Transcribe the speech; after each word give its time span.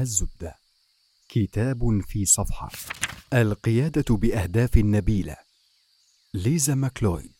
الزبدة. 0.00 0.54
كتاب 1.28 2.00
في 2.00 2.24
صفحة. 2.24 2.70
القيادة 3.32 4.16
بأهداف 4.16 4.76
نبيلة 4.76 5.36
ليزا 6.34 6.74
ماكلويد. 6.74 7.32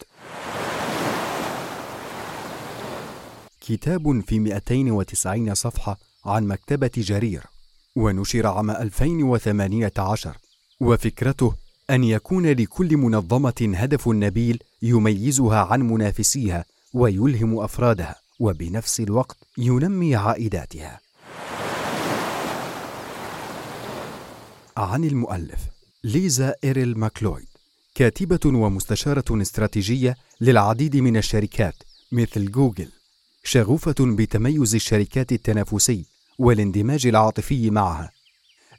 كتاب 3.61 4.21
في 4.21 4.39
290 4.39 5.55
صفحة 5.55 5.99
عن 6.25 6.47
مكتبة 6.47 6.91
جرير 6.97 7.43
ونشر 7.97 8.47
عام 8.47 8.71
2018 8.71 10.37
وفكرته 10.81 11.55
أن 11.91 12.05
يكون 12.05 12.47
لكل 12.47 12.97
منظمة 12.97 13.73
هدف 13.75 14.09
نبيل 14.09 14.59
يميزها 14.83 15.59
عن 15.59 15.83
منافسيها 15.83 16.65
ويلهم 16.95 17.59
أفرادها 17.59 18.15
وبنفس 18.41 19.01
الوقت 19.01 19.37
ينمي 19.59 20.17
عائداتها. 20.17 21.06
عن 24.77 25.05
المؤلف 25.05 25.61
ليزا 26.05 26.55
إيريل 26.65 26.99
ماكلويد 26.99 27.47
كاتبة 27.95 28.41
ومستشارة 28.45 29.43
استراتيجية 29.43 30.17
للعديد 30.41 30.97
من 30.97 31.17
الشركات 31.17 31.75
مثل 32.13 32.51
جوجل 32.51 32.89
شغوفة 33.45 33.95
بتميز 34.01 34.75
الشركات 34.75 35.33
التنافسي 35.33 36.05
والاندماج 36.39 37.07
العاطفي 37.07 37.71
معها. 37.71 38.11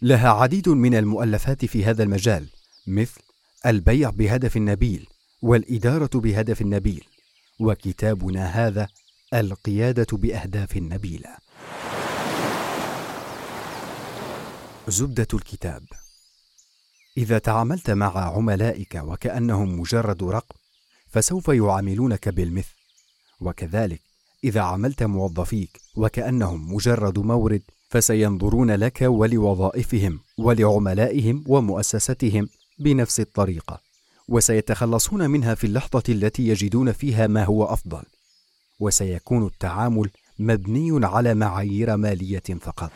لها 0.01 0.29
عديد 0.29 0.69
من 0.69 0.95
المؤلفات 0.95 1.65
في 1.65 1.85
هذا 1.85 2.03
المجال 2.03 2.47
مثل 2.87 3.21
البيع 3.65 4.09
بهدف 4.09 4.57
نبيل 4.57 5.07
والإدارة 5.41 6.09
بهدف 6.19 6.61
نبيل 6.61 7.03
وكتابنا 7.59 8.45
هذا 8.45 8.87
القيادة 9.33 10.17
بأهداف 10.17 10.77
نبيلة 10.77 11.46
زبدة 14.89 15.27
الكتاب. 15.33 15.83
إذا 17.17 17.37
تعاملت 17.37 17.89
مع 17.91 18.17
عملائك 18.17 18.95
وكأنهم 19.03 19.79
مجرد 19.79 20.23
رقم 20.23 20.55
فسوف 21.07 21.47
يعاملونك 21.47 22.29
بالمثل. 22.29 22.75
وكذلك 23.41 24.01
إذا 24.43 24.61
عملت 24.61 25.03
موظفيك 25.03 25.81
وكأنهم 25.95 26.73
مجرد 26.73 27.19
مورد 27.19 27.61
فسينظرون 27.89 28.71
لك 28.71 29.01
ولوظائفهم 29.01 30.19
ولعملائهم 30.37 31.43
ومؤسستهم 31.47 32.49
بنفس 32.79 33.19
الطريقة. 33.19 33.81
وسيتخلصون 34.27 35.29
منها 35.29 35.55
في 35.55 35.67
اللحظة 35.67 36.03
التي 36.09 36.47
يجدون 36.47 36.91
فيها 36.91 37.27
ما 37.27 37.43
هو 37.43 37.65
أفضل. 37.65 38.03
وسيكون 38.79 39.45
التعامل 39.45 40.09
مبني 40.39 41.05
على 41.05 41.33
معايير 41.33 41.97
مالية 41.97 42.43
فقط. 42.61 42.91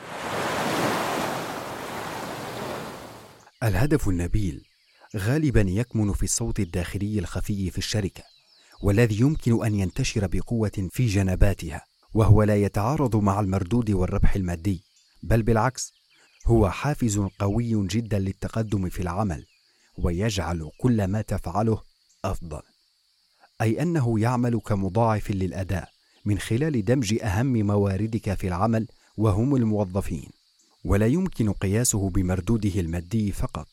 الهدف 3.63 4.09
النبيل 4.09 4.65
غالبا 5.15 5.61
يكمن 5.61 6.13
في 6.13 6.23
الصوت 6.23 6.59
الداخلي 6.59 7.19
الخفي 7.19 7.71
في 7.71 7.77
الشركة 7.77 8.23
والذي 8.83 9.19
يمكن 9.19 9.65
أن 9.65 9.75
ينتشر 9.75 10.27
بقوة 10.27 10.89
في 10.91 11.05
جنباتها 11.05 11.85
وهو 12.13 12.43
لا 12.43 12.55
يتعارض 12.55 13.15
مع 13.15 13.39
المردود 13.39 13.91
والربح 13.91 14.35
المادي 14.35 14.83
بل 15.23 15.43
بالعكس 15.43 15.93
هو 16.47 16.69
حافز 16.69 17.19
قوي 17.39 17.87
جدا 17.87 18.19
للتقدم 18.19 18.89
في 18.89 19.01
العمل 19.01 19.45
ويجعل 19.97 20.69
كل 20.77 21.07
ما 21.07 21.21
تفعله 21.21 21.81
أفضل. 22.25 22.61
أي 23.61 23.81
أنه 23.81 24.19
يعمل 24.19 24.59
كمضاعف 24.59 25.31
للأداء 25.31 25.89
من 26.25 26.39
خلال 26.39 26.85
دمج 26.85 27.19
أهم 27.23 27.53
مواردك 27.53 28.33
في 28.33 28.47
العمل 28.47 28.87
وهم 29.17 29.55
الموظفين. 29.55 30.40
ولا 30.83 31.07
يمكن 31.07 31.51
قياسه 31.51 32.09
بمردوده 32.09 32.79
المادي 32.79 33.31
فقط 33.31 33.67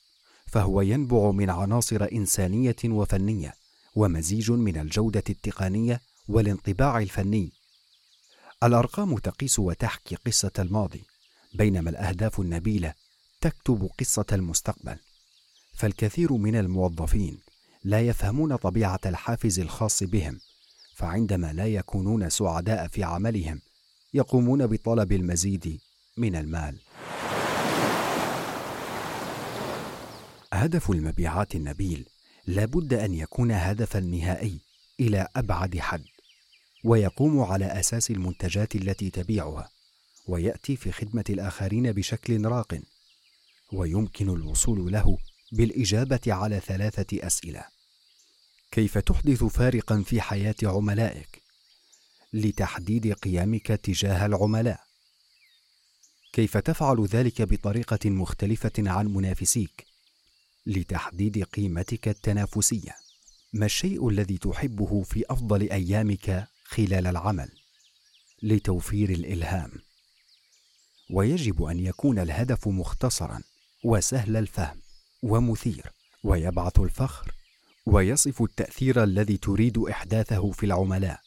فهو 0.47 0.81
ينبع 0.81 1.31
من 1.31 1.51
عناصر 1.51 2.09
إنسانية 2.13 2.77
وفنية 2.85 3.55
ومزيج 3.95 4.51
من 4.51 4.77
الجودة 4.79 5.25
التقنية 5.31 6.01
والانطباع 6.29 6.99
الفني. 6.99 7.53
الأرقام 8.63 9.19
تقيس 9.19 9.59
وتحكي 9.59 10.15
قصة 10.15 10.53
الماضي 10.59 11.03
بينما 11.55 11.91
الأهداف 11.91 12.41
النبيلة 12.41 12.95
تكتب 13.41 13.91
قصة 13.99 14.27
المستقبل. 14.33 14.99
فالكثير 15.75 16.33
من 16.33 16.57
الموظفين 16.57 17.39
لا 17.85 18.01
يفهمون 18.01 18.57
طبيعة 18.57 19.01
الحافز 19.07 19.61
الخاص 19.61 20.03
بهم 20.03 20.41
فعندما 20.95 21.53
لا 21.53 21.67
يكونون 21.67 22.31
سعداء 22.31 22.89
في 22.89 23.05
عملهم 23.05 23.61
يقومون 24.15 24.67
بطلب 24.67 25.13
المزيد 25.13 25.81
من 26.17 26.37
المال. 26.37 26.79
هدف 30.65 30.91
المبيعات 30.91 31.55
النبيل 31.55 32.09
لابد 32.47 32.95
أن 32.95 33.15
يكون 33.15 33.51
هدفا 33.51 34.01
نهائي 34.01 34.61
إلى 35.01 35.29
أبعد 35.37 35.79
حد 35.79 36.05
ويقوم 36.85 37.41
على 37.41 37.65
أساس 37.65 38.11
المنتجات 38.11 38.75
التي 38.75 39.11
تبيعها 39.11 39.71
ويأتي 40.27 40.77
في 40.77 40.93
خدمة 40.93 41.25
الآخرين 41.31 41.93
بشكل 41.93 42.47
راق 42.47 42.81
ويمكن 43.73 44.29
الوصول 44.29 44.93
له 44.93 45.19
بالإجابة 45.53 46.21
على 46.27 46.61
ثلاثة 46.61 47.27
أسئلة. 47.27 47.65
كيف 48.71 48.99
تحدث 48.99 49.45
فارقا 49.45 50.03
في 50.03 50.21
حياة 50.21 50.55
عملائك؟ 50.63 51.43
لتحديد 52.33 53.13
قيمك 53.13 53.67
تجاه 53.67 54.27
العملاء. 54.27 54.81
كيف 56.33 56.57
تفعل 56.57 57.07
ذلك 57.07 57.43
بطريقة 57.43 58.11
مختلفة 58.11 58.73
عن 58.79 59.07
منافسيك؟ 59.07 59.88
لتحديد 60.69 61.45
قيمتك 61.45 62.09
التنافسية. 62.09 62.97
ما 63.53 63.67
الشيء 63.67 64.09
الذي 64.09 64.39
تحبه 64.39 65.03
في 65.03 65.25
أفضل 65.31 65.71
أيامك 65.71 66.49
خلال 66.65 67.07
العمل؟ 67.07 67.49
لتوفير 68.43 69.11
الإلهام. 69.11 69.71
ويجب 71.11 71.63
أن 71.63 71.79
يكون 71.79 72.19
الهدف 72.19 72.69
مختصرا 72.69 73.43
وسهل 73.85 74.37
الفهم 74.37 74.81
ومثير 75.23 75.93
ويبعث 76.25 76.79
الفخر 76.79 77.33
ويصف 77.87 78.43
التأثير 78.43 79.05
الذي 79.05 79.37
تريد 79.37 79.79
إحداثه 79.79 80.51
في 80.51 80.67
العملاء 80.67 81.21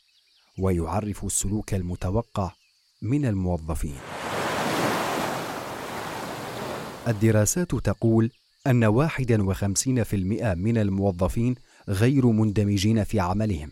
ويعرف 0.59 1.25
السلوك 1.25 1.73
المتوقع 1.73 2.51
من 3.01 3.25
الموظفين. 3.25 3.97
الدراسات 7.07 7.75
تقول 7.75 8.31
أن 8.67 8.83
51% 8.83 10.55
من 10.55 10.77
الموظفين 10.77 11.55
غير 11.89 12.25
مندمجين 12.25 13.03
في 13.03 13.19
عملهم 13.19 13.71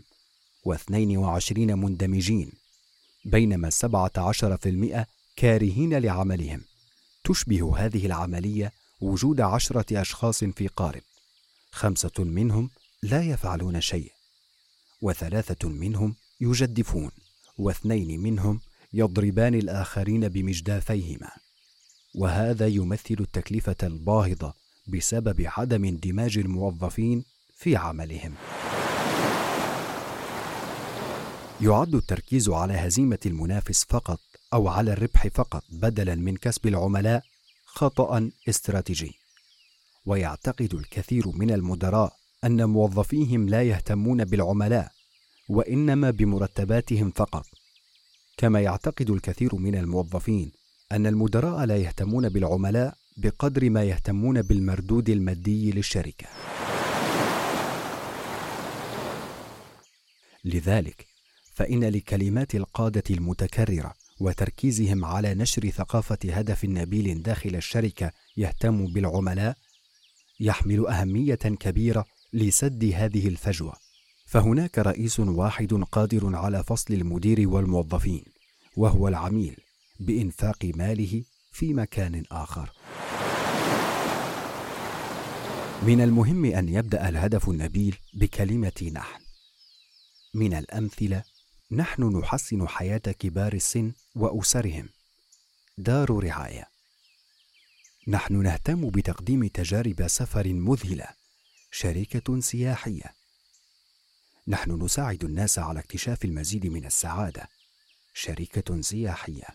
و22 0.69 1.57
مندمجين 1.57 2.51
بينما 3.25 3.69
17% 3.69 5.05
كارهين 5.35 5.94
لعملهم. 5.94 6.61
تشبه 7.23 7.77
هذه 7.77 8.05
العملية 8.05 8.72
وجود 9.01 9.41
عشرة 9.41 10.01
أشخاص 10.01 10.44
في 10.44 10.67
قارب. 10.67 11.01
خمسة 11.71 12.11
منهم 12.19 12.69
لا 13.03 13.23
يفعلون 13.23 13.81
شيء 13.81 14.11
وثلاثة 15.01 15.69
منهم 15.69 16.16
يجدفون 16.41 17.11
واثنين 17.57 18.19
منهم 18.19 18.59
يضربان 18.94 19.56
الآخرين 19.56 20.29
بمجدافيهما. 20.29 21.29
وهذا 22.16 22.67
يمثل 22.67 23.16
التكلفة 23.19 23.75
الباهظة 23.83 24.58
بسبب 24.89 25.45
عدم 25.57 25.85
اندماج 25.85 26.38
الموظفين 26.38 27.23
في 27.57 27.75
عملهم. 27.75 28.33
يعد 31.61 31.95
التركيز 31.95 32.50
على 32.50 32.73
هزيمة 32.73 33.19
المنافس 33.25 33.85
فقط 33.89 34.19
أو 34.53 34.68
على 34.68 34.94
الربح 34.94 35.27
فقط 35.27 35.63
بدلا 35.71 36.15
من 36.15 36.38
كسب 36.38 36.68
العملاء 36.68 37.24
خطأ 37.65 38.30
استراتيجي. 38.50 39.12
ويعتقد 40.06 40.74
الكثير 40.74 41.27
من 41.27 41.51
المدراء 41.51 42.13
أن 42.44 42.69
موظفيهم 42.69 43.50
لا 43.50 43.63
يهتمون 43.63 44.25
بالعملاء 44.25 44.91
وإنما 45.50 46.12
بمرتباتهم 46.12 47.12
فقط. 47.12 47.45
كما 48.38 48.62
يعتقد 48.62 49.09
الكثير 49.09 49.56
من 49.56 49.75
الموظفين 49.75 50.51
أن 50.91 51.07
المدراء 51.07 51.65
لا 51.65 51.77
يهتمون 51.77 52.30
بالعملاء 52.30 52.97
بقدر 53.19 53.69
ما 53.69 53.83
يهتمون 53.83 54.42
بالمردود 54.42 55.10
المادي 55.10 55.71
للشركة. 55.71 56.27
لذلك 60.45 61.06
فإن 61.54 61.83
لكلمات 61.83 62.56
القادة 62.56 63.04
المتكررة 63.10 63.94
وتركيزهم 64.19 65.06
على 65.06 65.33
نشر 65.33 65.69
ثقافة 65.69 66.18
هدف 66.24 66.66
نبيل 66.66 67.24
داخل 67.24 67.56
الشركة 67.56 68.12
يهتم 68.38 68.86
بالعملاء 68.86 69.57
يحمل 70.39 70.88
أهمية 70.88 71.36
كبيرة 71.36 72.06
لسد 72.33 72.92
هذه 72.95 73.27
الفجوة. 73.27 73.74
فهناك 74.25 74.80
رئيس 74.80 75.19
واحد 75.19 75.74
قادر 75.74 76.36
على 76.36 76.63
فصل 76.63 76.94
المدير 76.94 77.50
والموظفين 77.50 78.24
وهو 78.75 79.07
العميل 79.07 79.56
بإنفاق 80.00 80.65
ماله 80.75 81.24
في 81.51 81.74
مكان 81.74 82.24
آخر. 82.31 82.78
من 85.83 86.01
المهم 86.01 86.45
أن 86.45 86.69
يبدأ 86.69 87.09
الهدف 87.09 87.50
النبيل 87.50 87.97
بكلمة 88.13 88.91
نحن. 88.94 89.21
من 90.33 90.53
الأمثلة 90.53 91.23
نحن 91.71 92.17
نحسن 92.19 92.67
حياة 92.67 92.97
كبار 92.97 93.53
السن 93.53 93.91
وأسرهم. 94.15 94.89
دار 95.77 96.23
رعاية. 96.23 96.67
نحن 98.07 98.44
نهتم 98.44 98.89
بتقديم 98.89 99.47
تجارب 99.47 100.07
سفر 100.07 100.47
مذهلة 100.53 101.07
شركة 101.71 102.39
سياحية. 102.39 103.13
نحن 104.47 104.83
نساعد 104.83 105.23
الناس 105.23 105.59
على 105.59 105.79
اكتشاف 105.79 106.25
المزيد 106.25 106.65
من 106.65 106.85
السعادة 106.85 107.50
شركة 108.13 108.81
سياحية. 108.81 109.47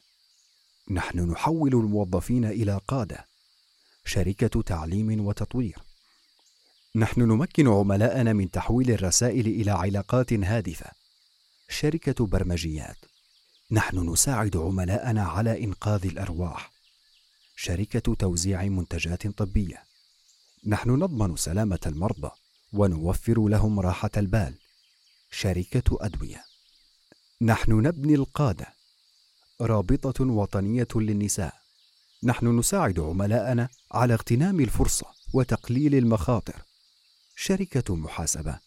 نحن 0.91 1.31
نحول 1.31 1.75
الموظفين 1.75 2.45
إلى 2.45 2.81
قادة. 2.89 3.34
شركة 4.05 4.63
تعليم 4.63 5.27
وتطوير. 5.27 5.79
نحن 6.97 7.21
نمكن 7.21 7.69
عملاءنا 7.69 8.33
من 8.33 8.51
تحويل 8.51 8.91
الرسائل 8.91 9.47
إلى 9.47 9.71
علاقات 9.71 10.33
هادفة. 10.33 10.91
شركة 11.69 12.27
برمجيات. 12.27 12.97
نحن 13.71 14.11
نساعد 14.13 14.57
عملاءنا 14.57 15.23
على 15.23 15.65
إنقاذ 15.65 16.07
الأرواح. 16.07 16.73
شركة 17.57 18.15
توزيع 18.15 18.65
منتجات 18.65 19.27
طبية. 19.27 19.83
نحن 20.67 20.91
نضمن 20.91 21.37
سلامة 21.37 21.81
المرضى 21.87 22.31
ونوفر 22.73 23.49
لهم 23.49 23.81
راحة 23.81 24.11
البال. 24.17 24.55
شركة 25.31 25.99
أدوية. 26.01 26.45
نحن 27.43 27.73
نبني 27.73 28.15
القادة. 28.15 28.67
رابطة 29.61 30.25
وطنية 30.25 30.89
للنساء. 30.95 31.64
نحن 32.27 32.59
نساعد 32.59 33.01
عملاءنا 33.01 33.69
على 33.93 34.15
اغتنام 34.15 34.61
الفرصة 34.61 35.07
وتقليل 35.33 35.95
المخاطر. 35.95 36.63
شركة 37.37 37.97
محاسبة. 37.97 38.59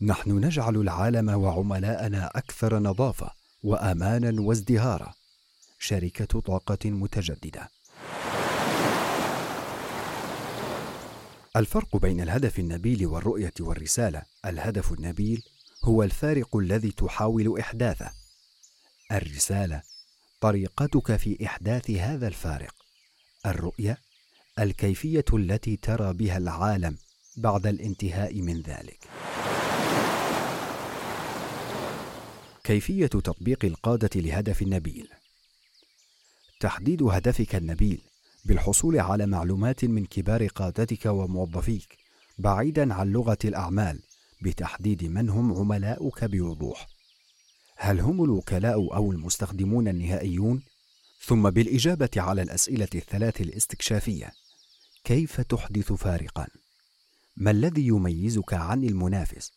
نحن 0.00 0.44
نجعل 0.44 0.76
العالم 0.76 1.28
وعملاءنا 1.28 2.26
أكثر 2.26 2.78
نظافة 2.78 3.30
وأمانا 3.62 4.40
وازدهارا. 4.40 5.14
شركة 5.78 6.40
طاقة 6.40 6.90
متجددة. 6.90 7.68
الفرق 11.56 11.96
بين 11.96 12.20
الهدف 12.20 12.58
النبيل 12.58 13.06
والرؤية 13.06 13.54
والرسالة. 13.60 14.22
الهدف 14.44 14.92
النبيل 14.92 15.42
هو 15.84 16.02
الفارق 16.02 16.56
الذي 16.56 16.90
تحاول 16.90 17.58
إحداثه. 17.60 18.10
الرسالة 19.12 19.82
طريقتك 20.40 21.16
في 21.16 21.46
إحداث 21.46 21.90
هذا 21.90 22.28
الفارق. 22.28 22.74
الرؤية 23.46 23.98
الكيفية 24.58 25.24
التي 25.32 25.76
ترى 25.76 26.12
بها 26.12 26.36
العالم 26.36 26.98
بعد 27.36 27.66
الانتهاء 27.66 28.40
من 28.40 28.60
ذلك. 28.60 28.98
كيفية 32.64 33.06
تطبيق 33.06 33.64
القادة 33.64 34.20
لهدف 34.20 34.62
النبيل. 34.62 35.08
تحديد 36.60 37.02
هدفك 37.02 37.54
النبيل 37.54 38.00
بالحصول 38.44 39.00
على 39.00 39.26
معلومات 39.26 39.84
من 39.84 40.06
كبار 40.06 40.46
قادتك 40.46 41.06
وموظفيك 41.06 41.98
بعيدا 42.38 42.94
عن 42.94 43.12
لغة 43.12 43.38
الأعمال 43.44 44.00
بتحديد 44.42 45.04
من 45.04 45.30
هم 45.30 45.52
عملاؤك 45.52 46.24
بوضوح. 46.24 46.97
هل 47.80 48.00
هم 48.00 48.24
الوكلاء 48.24 48.74
أو 48.74 49.12
المستخدمون 49.12 49.88
النهائيون؟ 49.88 50.62
ثم 51.20 51.50
بالإجابة 51.50 52.10
على 52.16 52.42
الأسئلة 52.42 52.88
الثلاث 52.94 53.40
الاستكشافية 53.40 54.32
كيف 55.04 55.40
تحدث 55.40 55.92
فارقا؟ 55.92 56.46
ما 57.36 57.50
الذي 57.50 57.86
يميزك 57.86 58.54
عن 58.54 58.84
المنافس؟ 58.84 59.52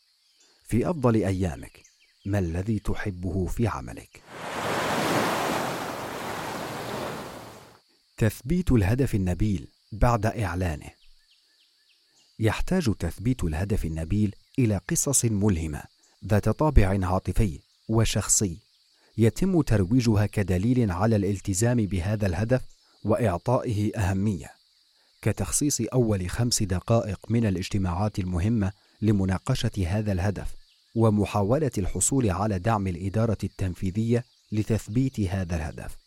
في 0.63 0.89
أفضل 0.89 1.15
أيامك 1.15 1.83
ما 2.25 2.39
الذي 2.39 2.79
تحبه 2.79 3.45
في 3.45 3.67
عملك؟ 3.67 4.21
تثبيت 8.17 8.71
الهدف 8.71 9.15
النبيل 9.15 9.67
بعد 9.91 10.25
إعلانه. 10.25 10.91
يحتاج 12.39 12.93
تثبيت 12.99 13.43
الهدف 13.43 13.85
النبيل 13.85 14.35
إلى 14.59 14.81
قصص 14.89 15.25
ملهمة 15.25 15.83
ذات 16.25 16.49
طابع 16.49 17.05
عاطفي 17.07 17.59
وشخصي. 17.91 18.57
يتم 19.17 19.61
ترويجها 19.61 20.25
كدليل 20.25 20.91
على 20.91 21.15
الالتزام 21.15 21.77
بهذا 21.77 22.27
الهدف 22.27 22.61
وإعطائه 23.03 23.91
أهمية. 23.95 24.51
كتخصيص 25.21 25.81
أول 25.93 26.29
خمس 26.29 26.63
دقائق 26.63 27.19
من 27.29 27.45
الاجتماعات 27.45 28.19
المهمة 28.19 28.71
لمناقشة 29.01 29.71
هذا 29.87 30.11
الهدف 30.11 30.47
ومحاولة 30.95 31.71
الحصول 31.77 32.29
على 32.29 32.59
دعم 32.59 32.87
الإدارة 32.87 33.37
التنفيذية 33.43 34.25
لتثبيت 34.51 35.19
هذا 35.19 35.55
الهدف. 35.55 35.97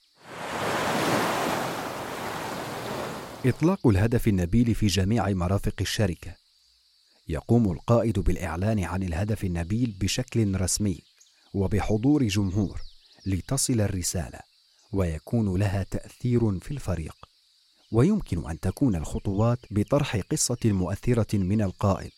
إطلاق 3.46 3.86
الهدف 3.86 4.28
النبيل 4.28 4.74
في 4.74 4.86
جميع 4.86 5.28
مرافق 5.30 5.74
الشركة. 5.80 6.34
يقوم 7.28 7.72
القائد 7.72 8.18
بالإعلان 8.18 8.84
عن 8.84 9.02
الهدف 9.02 9.44
النبيل 9.44 9.94
بشكل 10.00 10.60
رسمي. 10.60 10.98
وبحضور 11.54 12.26
جمهور 12.26 12.80
لتصل 13.26 13.80
الرسالة 13.80 14.38
ويكون 14.92 15.56
لها 15.58 15.82
تأثير 15.82 16.60
في 16.60 16.70
الفريق. 16.70 17.16
ويمكن 17.92 18.50
أن 18.50 18.60
تكون 18.60 18.96
الخطوات 18.96 19.58
بطرح 19.70 20.16
قصة 20.16 20.58
مؤثرة 20.64 21.36
من 21.38 21.62
القائد 21.62 22.10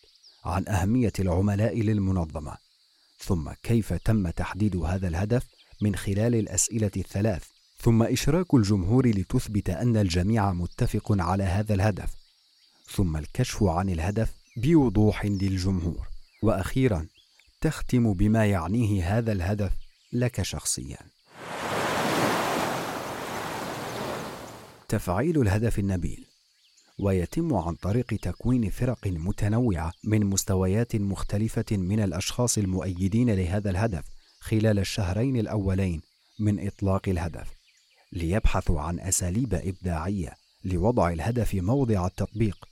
عن 0.44 0.68
أهمية 0.68 1.12
العملاء 1.18 1.80
للمنظمة. 1.80 2.56
ثم 3.18 3.50
كيف 3.62 3.92
تم 3.92 4.30
تحديد 4.30 4.76
هذا 4.76 5.08
الهدف 5.08 5.46
من 5.82 5.96
خلال 5.96 6.34
الأسئلة 6.34 6.90
الثلاث؟ 6.96 7.44
ثم 7.80 8.02
إشراك 8.02 8.54
الجمهور 8.54 9.06
لتثبت 9.06 9.70
أن 9.70 9.96
الجميع 9.96 10.52
متفق 10.52 11.12
على 11.22 11.44
هذا 11.44 11.74
الهدف. 11.74 12.14
ثم 12.90 13.16
الكشف 13.16 13.62
عن 13.62 13.88
الهدف 13.88 14.32
بوضوح 14.56 15.26
للجمهور. 15.26 16.08
وأخيرا 16.42 17.06
تختم 17.66 18.12
بما 18.12 18.46
يعنيه 18.46 19.18
هذا 19.18 19.32
الهدف 19.32 19.72
لك 20.12 20.42
شخصيا. 20.42 20.98
تفعيل 24.88 25.40
الهدف 25.40 25.78
النبيل 25.78 26.26
ويتم 26.98 27.54
عن 27.54 27.74
طريق 27.74 28.06
تكوين 28.22 28.70
فرق 28.70 29.06
متنوعة 29.06 29.92
من 30.04 30.26
مستويات 30.26 30.96
مختلفة 30.96 31.76
من 31.76 32.00
الأشخاص 32.00 32.58
المؤيدين 32.58 33.30
لهذا 33.30 33.70
الهدف 33.70 34.04
خلال 34.40 34.78
الشهرين 34.78 35.36
الأولين 35.36 36.00
من 36.40 36.66
إطلاق 36.66 37.08
الهدف 37.08 37.48
ليبحثوا 38.12 38.80
عن 38.80 39.00
أساليب 39.00 39.54
إبداعية 39.54 40.32
لوضع 40.64 41.10
الهدف 41.12 41.54
موضع 41.54 42.06
التطبيق 42.06 42.68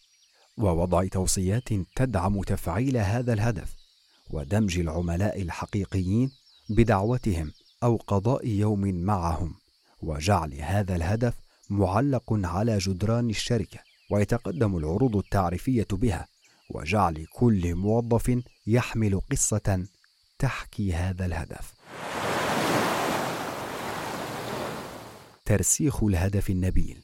ووضع 0.59 1.07
توصيات 1.07 1.69
تدعم 1.97 2.43
تفعيل 2.43 2.97
هذا 2.97 3.33
الهدف. 3.33 3.84
ودمج 4.31 4.79
العملاء 4.79 5.43
الحقيقيين 5.43 6.31
بدعوتهم 6.71 7.53
أو 7.83 7.97
قضاء 7.97 8.47
يوم 8.47 8.95
معهم 8.95 9.55
وجعل 10.03 10.55
هذا 10.55 10.97
الهدف 10.97 11.35
معلق 11.71 12.33
على 12.33 12.79
جدران 12.79 13.31
الشركة 13.31 13.79
ويتقدم 14.11 14.77
العروض 14.77 15.17
التعريفية 15.17 15.87
بها 15.93 16.29
وجعل 16.71 17.27
كل 17.33 17.75
موظف 17.75 18.43
يحمل 18.67 19.21
قصة 19.31 19.87
تحكي 20.39 20.93
هذا 20.93 21.27
الهدف. 21.27 21.75
ترسيخ 25.45 26.05
الهدف 26.05 26.51
النبيل. 26.51 27.03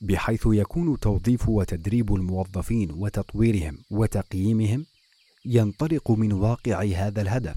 بحيث 0.00 0.42
يكون 0.46 1.00
توظيف 1.00 1.48
وتدريب 1.48 2.14
الموظفين 2.14 2.90
وتطويرهم 2.90 3.78
وتقييمهم 3.90 4.86
ينطلق 5.44 6.10
من 6.10 6.32
واقع 6.32 6.84
هذا 6.84 7.22
الهدف 7.22 7.56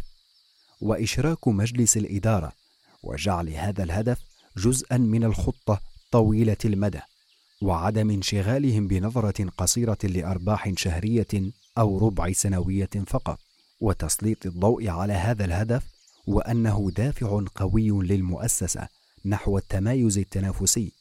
وإشراك 0.82 1.48
مجلس 1.48 1.98
الإدارة 1.98 2.52
وجعل 3.04 3.50
هذا 3.50 3.84
الهدف 3.84 4.20
جزءا 4.58 4.98
من 4.98 5.24
الخطة 5.24 5.82
طويلة 6.12 6.58
المدى 6.66 7.00
وعدم 7.62 8.10
انشغالهم 8.10 8.88
بنظرة 8.88 9.50
قصيرة 9.58 9.98
لأرباح 10.04 10.74
شهرية 10.78 11.52
أو 11.78 12.08
ربع 12.08 12.32
سنوية 12.32 12.90
فقط 13.08 13.40
وتسليط 13.82 14.46
الضوء 14.46 14.88
على 14.88 15.14
هذا 15.14 15.46
الهدف 15.46 15.84
وأنه 16.28 16.92
دافع 16.96 17.42
قوي 17.56 17.90
للمؤسسة 17.90 18.88
نحو 19.26 19.58
التمايز 19.58 20.18
التنافسي 20.18 20.92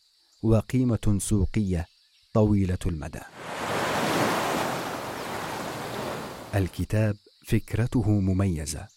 وقيمة 0.42 1.18
سوقية 1.18 1.86
طويلة 2.34 2.78
المدى. 2.86 3.20
الكتاب 6.54 7.16
فكرته 7.46 8.10
مميزة 8.10 8.88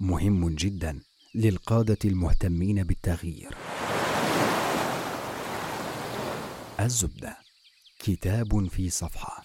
مهم 0.00 0.48
جدا 0.48 1.00
للقادة 1.34 1.98
المهتمين 2.04 2.82
بالتغيير. 2.84 3.54
الزبدة 6.80 7.36
كتاب 7.98 8.68
في 8.68 8.90
صفحة. 8.90 9.42